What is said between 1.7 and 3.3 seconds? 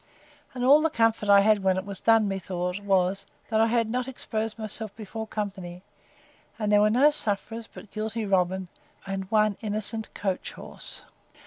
it was done, methought, was,